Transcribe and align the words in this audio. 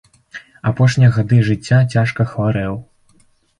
Апошнія 0.69 1.09
гады 1.17 1.37
жыцця 1.51 1.79
цяжка 1.93 2.29
хварэў. 2.35 2.83